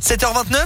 [0.00, 0.64] 7h29.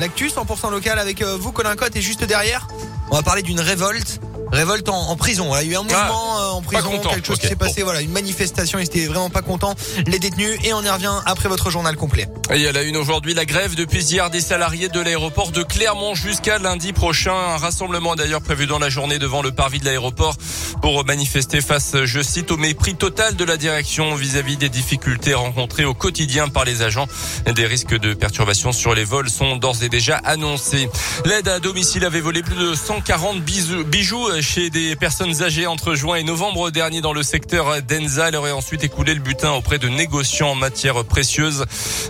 [0.00, 2.68] L'actu 100% local avec euh, vous, Colin Cotte, et juste derrière,
[3.10, 4.20] on va parler d'une révolte
[4.52, 5.50] révolte en, prison.
[5.60, 7.82] Il y a eu un ah, mouvement euh, en prison, quelque chose qui s'est passé,
[7.82, 8.78] voilà, une manifestation.
[8.78, 9.74] Ils étaient vraiment pas contents,
[10.06, 10.58] les détenus.
[10.64, 12.28] Et on y revient après votre journal complet.
[12.54, 16.14] Et à la une aujourd'hui, la grève depuis hier des salariés de l'aéroport de Clermont
[16.14, 17.34] jusqu'à lundi prochain.
[17.34, 20.36] Un rassemblement d'ailleurs prévu dans la journée devant le parvis de l'aéroport
[20.80, 25.84] pour manifester face, je cite, au mépris total de la direction vis-à-vis des difficultés rencontrées
[25.84, 27.06] au quotidien par les agents.
[27.54, 30.88] Des risques de perturbation sur les vols sont d'ores et déjà annoncés.
[31.24, 36.16] L'aide à domicile avait volé plus de 140 bijoux chez des personnes âgées entre juin
[36.16, 38.28] et novembre dernier dans le secteur d'Enza.
[38.28, 41.64] Elle aurait ensuite écoulé le butin auprès de négociants en matière précieuse.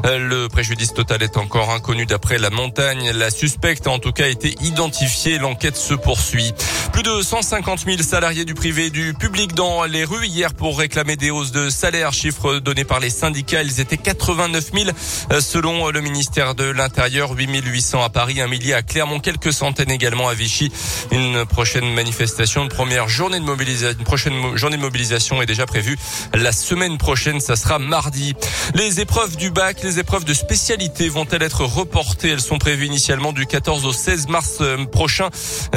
[0.05, 3.11] Euh, le préjudice total est encore inconnu d'après la montagne.
[3.12, 5.39] La suspecte a en tout cas été identifiée.
[5.39, 6.53] L'enquête se poursuit.
[6.93, 10.79] Plus de 150 000 salariés du privé et du public dans les rues hier pour
[10.79, 12.12] réclamer des hausses de salaire.
[12.12, 13.62] Chiffre donné par les syndicats.
[13.62, 14.91] Ils étaient 89 000
[15.33, 17.33] euh, selon le ministère de l'Intérieur.
[17.33, 20.72] 8 800 à Paris, un millier à Clermont, quelques centaines également à Vichy.
[21.11, 22.62] Une prochaine manifestation manifestation.
[22.62, 25.98] Une première journée de mobilisation, une prochaine journée de mobilisation est déjà prévue
[26.33, 27.41] la semaine prochaine.
[27.41, 28.34] Ça sera mardi.
[28.75, 32.31] Les épreuves du bac, les épreuves de spécialité vont-elles être reportées?
[32.31, 35.28] Elles sont prévues initialement du 14 au 16 mars euh, prochain,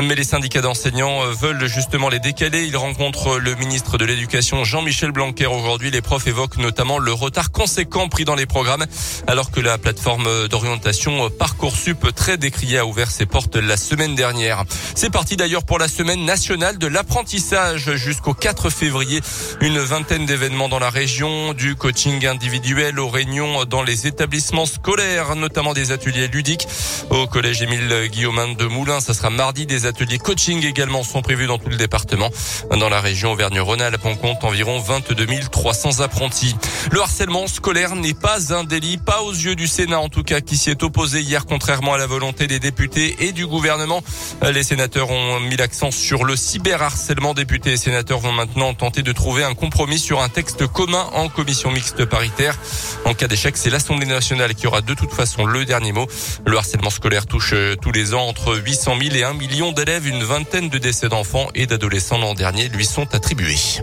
[0.02, 2.64] mais les syndicats d'enseignants euh, veulent justement les décaler.
[2.64, 5.92] Ils rencontrent le ministre de l'Éducation Jean-Michel Blanquer aujourd'hui.
[5.92, 8.86] Les profs évoquent notamment le retard conséquent pris dans les programmes,
[9.28, 14.64] alors que la plateforme d'orientation Parcoursup très décriée a ouvert ses portes la semaine dernière.
[14.96, 19.20] C'est parti d'ailleurs pour la semaine nationale de l'apprentissage jusqu'au 4 février.
[19.62, 25.36] Une vingtaine d'événements dans la région, du coaching individuel aux réunions dans les établissements scolaires,
[25.36, 26.68] notamment des ateliers ludiques.
[27.10, 29.66] Au collège Émile Guillaumin de Moulins, ça sera mardi.
[29.66, 32.30] Des ateliers coaching également sont prévus dans tout le département.
[32.78, 36.56] Dans la région Auvergne-Rhône-Alpes, on compte environ 22 300 apprentis.
[36.92, 40.42] Le harcèlement scolaire n'est pas un délit, pas aux yeux du Sénat en tout cas,
[40.42, 44.04] qui s'y est opposé hier contrairement à la volonté des députés et du gouvernement.
[44.44, 47.34] Les sénateurs ont mis l'accent sur sur le cyberharcèlement.
[47.34, 51.30] Députés et sénateurs vont maintenant tenter de trouver un compromis sur un texte commun en
[51.30, 52.58] commission mixte paritaire.
[53.06, 56.08] En cas d'échec, c'est l'Assemblée nationale qui aura de toute façon le dernier mot.
[56.46, 60.08] Le harcèlement scolaire touche euh, tous les ans entre 800 000 et 1 million d'élèves.
[60.08, 63.80] Une vingtaine de décès d'enfants et d'adolescents l'an dernier lui sont attribués.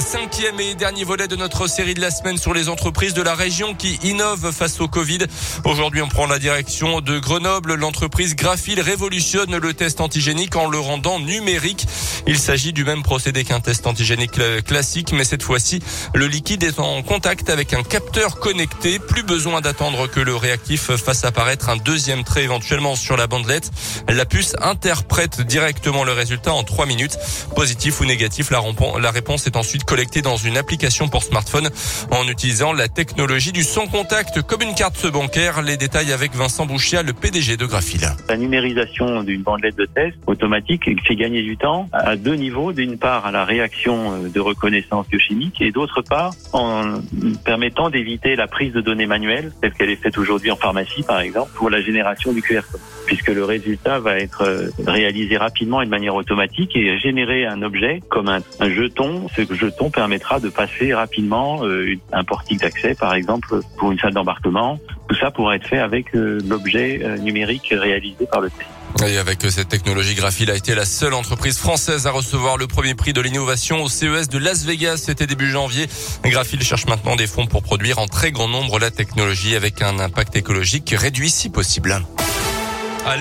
[0.00, 3.34] Cinquième et dernier volet de notre série de la semaine sur les entreprises de la
[3.34, 5.18] région qui innovent face au Covid.
[5.64, 7.74] Aujourd'hui, on prend la direction de Grenoble.
[7.74, 11.86] L'entreprise Graphil révolutionne le test antigénique en le rendant numérique.
[12.26, 15.80] Il s'agit du même procédé qu'un test antigénique classique, mais cette fois-ci,
[16.14, 19.00] le liquide est en contact avec un capteur connecté.
[19.00, 23.70] Plus besoin d'attendre que le réactif fasse apparaître un deuxième trait éventuellement sur la bandelette.
[24.08, 27.18] La puce interprète directement le résultat en trois minutes.
[27.56, 31.70] Positif ou négatif, la réponse est ensuite collecté dans une application pour smartphone
[32.10, 35.62] en utilisant la technologie du son contact comme une carte bancaire.
[35.62, 38.02] Les détails avec Vincent Bouchia, le PDG de Graphil.
[38.28, 42.74] La numérisation d'une bandelette de test automatique fait gagner du temps à deux niveaux.
[42.74, 47.00] D'une part, à la réaction euh, de reconnaissance biochimique et d'autre part, en
[47.46, 51.20] permettant d'éviter la prise de données manuelles, telle qu'elle est faite aujourd'hui en pharmacie, par
[51.20, 55.80] exemple, pour la génération du QR code puisque le résultat va être euh, réalisé rapidement
[55.80, 59.28] et de manière automatique et générer un objet comme un, jeton.
[59.34, 64.14] Ce jeton permettra de passer rapidement euh, un portique d'accès, par exemple, pour une salle
[64.14, 64.78] d'embarquement.
[65.08, 68.68] Tout ça pourra être fait avec euh, l'objet numérique réalisé par le test.
[69.06, 72.94] Et avec cette technologie, Graphil a été la seule entreprise française à recevoir le premier
[72.94, 75.02] prix de l'innovation au CES de Las Vegas.
[75.04, 75.86] C'était début janvier.
[76.24, 79.98] Graphil cherche maintenant des fonds pour produire en très grand nombre la technologie avec un
[79.98, 82.02] impact écologique réduit si possible.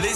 [0.01, 0.09] Les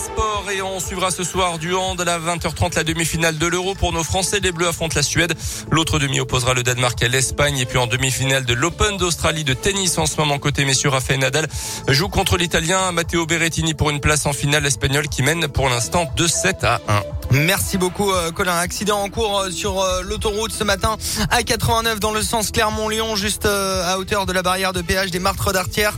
[0.49, 3.93] et on suivra ce soir du hand à la 20h30 la demi-finale de l'Euro pour
[3.93, 4.39] nos Français.
[4.39, 5.33] Les Bleus affrontent la Suède.
[5.69, 9.53] L'autre demi opposera le Danemark à l'Espagne et puis en demi-finale de l'Open d'Australie de
[9.53, 11.47] tennis en ce moment côté messieurs Rafael Nadal
[11.87, 16.05] joue contre l'Italien Matteo Berrettini pour une place en finale espagnole qui mène pour l'instant
[16.17, 17.01] 2-7 à 1.
[17.31, 18.57] Merci beaucoup euh, Colin.
[18.57, 20.97] Accident en cours euh, sur euh, l'autoroute ce matin
[21.29, 25.19] à 89 dans le sens Clermont-Lyon juste à hauteur de la barrière de péage des
[25.19, 25.97] Martres d'Artière.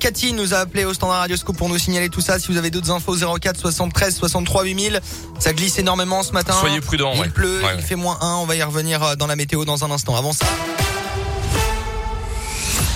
[0.00, 2.38] Cathy nous a appelé au standard Radioscope pour nous signaler tout ça.
[2.38, 5.00] Si vous avez d'autres infos 04 73 63 8000.
[5.38, 6.54] Ça glisse énormément ce matin.
[6.58, 7.14] Soyez prudents.
[7.16, 8.34] Il pleut, il fait moins 1.
[8.36, 10.16] On va y revenir dans la météo dans un instant.
[10.16, 10.46] Avant ça.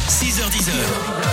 [0.09, 1.26] 6h10.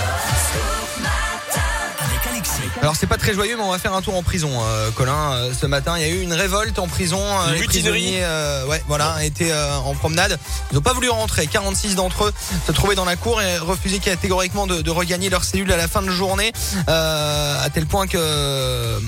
[2.83, 5.31] Alors c'est pas très joyeux, mais on va faire un tour en prison, euh, Colin.
[5.31, 7.17] Euh, ce matin, il y a eu une révolte en prison.
[7.21, 10.37] euh, les prisonniers, euh, ouais, voilà, étaient euh, en promenade.
[10.69, 11.47] Ils n'ont pas voulu rentrer.
[11.47, 12.33] 46 d'entre eux
[12.67, 15.87] se trouvaient dans la cour et refusaient catégoriquement de, de regagner leur cellule à la
[15.87, 16.51] fin de journée,
[16.89, 18.99] euh, à tel point que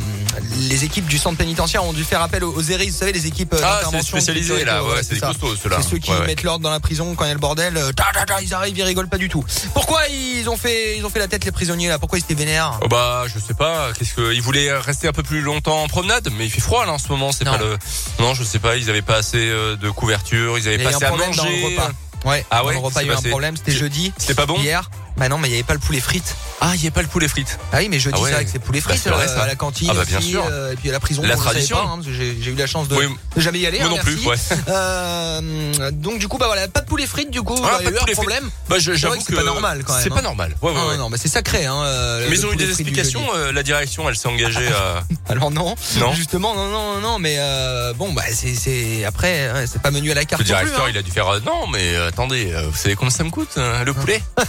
[0.69, 3.55] les équipes du centre pénitentiaire ont dû faire appel aux, aux vous savez, les équipes
[3.57, 4.17] Ah, d'intervention.
[4.17, 5.77] spécialisé là, ouais, c'est des costauds ceux-là.
[5.81, 6.27] C'est ceux qui Ouais, ouais.
[6.27, 7.73] mettent l'ordre dans la prison quand il y a le bordel.
[7.93, 9.43] ta, ta, ta, ils arrivent, ils rigolent pas du tout.
[9.73, 11.99] Pourquoi ils ont fait, ils ont fait la tête les prisonniers là?
[11.99, 12.79] Pourquoi ils étaient vénères?
[12.81, 13.64] Oh bah je sais pas,
[13.97, 16.85] qu'est-ce que ils voulaient rester un peu plus longtemps en promenade, mais il fait froid
[16.85, 17.51] là en ce moment, c'est Non.
[17.53, 17.77] pas le
[18.19, 20.89] Non, je sais pas, ils avaient pas assez euh, de couverture, ils avaient Il pas
[20.89, 21.65] assez à problème dans le manger.
[21.75, 21.91] repas.
[22.25, 22.45] Ouais.
[22.49, 23.55] Ah dans ouais, le repas, il y a eu un problème.
[23.57, 24.11] C'était jeudi.
[24.17, 24.89] C'était pas bon Hier.
[25.17, 26.35] Bah non, mais il y avait pas le poulet frites.
[26.59, 27.57] Ah, il y a pas le poulet frites.
[27.71, 28.29] Ah oui, mais jeudi, Ah ouais.
[28.29, 29.43] c'est vrai que c'est poulet Bah, frites c'est vrai, euh, ça.
[29.43, 30.43] à la cantine Ah bah, bien aussi, sûr.
[30.51, 31.21] euh, et puis à la prison.
[31.23, 31.77] La tradition.
[31.77, 33.05] hein, j'ai eu la chance de, Oui.
[33.35, 33.77] de jamais y aller.
[33.79, 34.27] Moi hein, non plus, merci.
[34.53, 34.57] ouais.
[34.67, 37.55] Euh, donc du coup, bah voilà, pas de poulet frites du coup.
[37.59, 38.49] Ah, bah, il y pas a de eu un problème.
[38.69, 40.15] Bah je- C'est j'avoue que c'est pas normal, quand même, C'est hein.
[40.15, 40.55] pas normal.
[40.61, 40.75] Ouais ouais.
[40.77, 40.97] Non, ouais.
[40.97, 41.65] non, mais c'est sacré.
[41.65, 45.03] Hein, euh, Mais ils ont eu des explications, euh, la direction elle s'est engagée à
[45.31, 46.13] Alors non, Non.
[46.13, 50.13] justement, non, non, non, mais euh, bon, bah c'est, après, hein, c'est pas menu à
[50.15, 50.53] la carte le plus.
[50.53, 50.89] directeur, hein.
[50.89, 53.29] il a dû faire euh, non mais euh, attendez, euh, vous savez combien ça me
[53.29, 54.21] coûte euh, le poulet?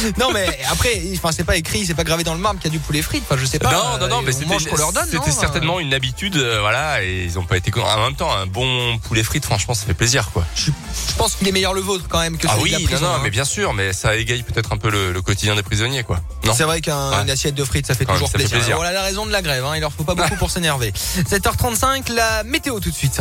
[0.18, 2.74] Non, mais après, enfin, c'est pas écrit, c'est pas gravé dans le marbre qu'il y
[2.74, 3.22] a du poulet frites.
[3.28, 3.70] Enfin, je sais pas.
[3.72, 5.04] Non, non, non, euh, mais c'était qu'on leur donne.
[5.10, 8.32] c'était non certainement une habitude, euh, voilà, et ils ont pas été en même temps
[8.34, 10.44] un bon poulet frites, franchement, ça fait plaisir, quoi.
[10.54, 12.74] Je, je pense qu'il est meilleur le vôtre quand même que Ah celui oui, de
[12.74, 13.06] la non, prison.
[13.06, 13.20] non, hein.
[13.22, 16.20] mais bien sûr, mais ça égaye peut-être un peu le, le quotidien des prisonniers, quoi.
[16.44, 16.54] Non.
[16.56, 17.30] C'est vrai qu'une Ouais.
[17.30, 18.58] assiette de frites, ça fait Quand toujours ça fait plaisir.
[18.58, 18.76] plaisir.
[18.76, 19.64] Voilà la raison de la grève.
[19.64, 19.72] Hein.
[19.76, 20.92] Il leur faut pas beaucoup pour s'énerver.
[21.30, 23.20] 7h35, la météo tout de suite.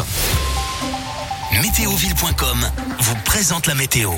[1.62, 2.69] Météoville.com
[3.00, 4.12] vous présente la météo.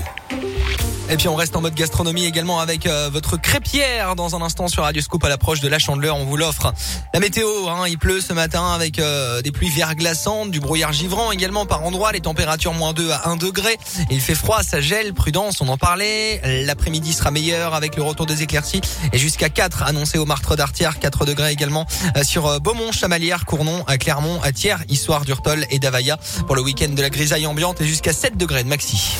[1.09, 4.67] Et puis on reste en mode gastronomie également avec euh, votre crêpière dans un instant
[4.67, 6.17] sur Radio Scoop à l'approche de la Chandeleur.
[6.17, 6.73] On vous l'offre.
[7.13, 11.31] La météo, hein, il pleut ce matin avec euh, des pluies verglaçantes, du brouillard givrant
[11.31, 12.11] également par endroits.
[12.11, 13.77] Les températures moins 2 à 1 degré.
[14.09, 15.13] Il fait froid, ça gèle.
[15.13, 16.41] Prudence, on en parlait.
[16.65, 18.81] L'après-midi sera meilleur avec le retour des éclaircies
[19.13, 20.99] et jusqu'à 4 annoncé au Martre d'Artière.
[20.99, 21.85] 4 degrés également
[22.17, 26.17] euh, sur Beaumont, Chamalières, Cournon, à Clermont, à Thiers, Histoire d'Urtol et d'Availla
[26.47, 29.15] pour le week-end de la grisaille ambiante et jusqu'à 7 degrés de maxi.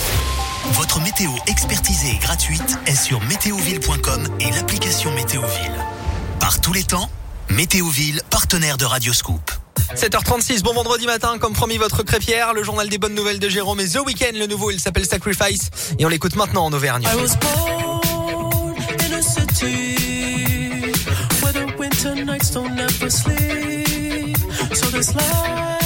[0.74, 5.76] Votre météo expertisée et gratuite est sur météoville.com et l'application Météoville.
[6.40, 7.10] Par tous les temps,
[7.50, 9.52] Météoville, partenaire de Radioscoop.
[9.96, 13.80] 7h36, bon vendredi matin, comme promis votre crêpière, le journal des bonnes nouvelles de Jérôme
[13.80, 17.08] et The Weeknd, le nouveau, il s'appelle Sacrifice et on l'écoute maintenant en Auvergne.
[25.10, 25.77] I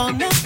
[0.00, 0.39] on me.